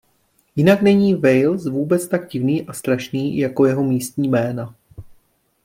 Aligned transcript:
Jinak 0.55 0.81
není 0.81 1.15
Wales 1.15 1.65
vůbec 1.67 2.07
tak 2.07 2.29
divný 2.29 2.67
a 2.67 2.73
strašný 2.73 3.37
jako 3.37 3.65
jeho 3.65 3.83
místní 3.83 4.27
jména. 4.29 4.75